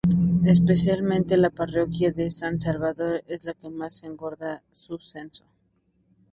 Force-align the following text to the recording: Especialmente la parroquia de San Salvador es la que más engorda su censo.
Especialmente 0.47 1.37
la 1.37 1.51
parroquia 1.51 2.11
de 2.11 2.31
San 2.31 2.59
Salvador 2.59 3.21
es 3.27 3.45
la 3.45 3.53
que 3.53 3.69
más 3.69 4.01
engorda 4.01 4.63
su 4.71 4.97
censo. 4.97 5.43